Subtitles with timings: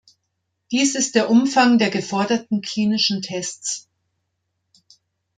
[0.71, 3.87] Dies ist der Umfang der geforderten klinischen Tests.